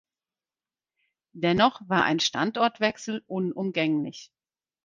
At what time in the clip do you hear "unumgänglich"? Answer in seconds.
3.27-4.31